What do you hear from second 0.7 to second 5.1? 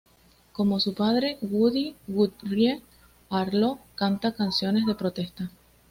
su padre, Woody Guthrie, Arlo canta canciones de